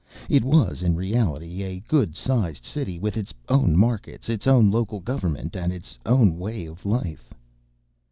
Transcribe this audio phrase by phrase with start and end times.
[0.29, 4.99] It was, in reality, a good sized city with its own markets, its own local
[4.99, 7.31] government, and its own way of life.